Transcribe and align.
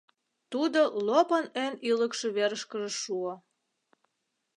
Тудо 0.51 0.81
лопын 1.07 1.45
эн 1.63 1.73
ӱлыкшӧ 1.89 2.27
верышкыже 2.35 2.91
шуо. 3.01 3.33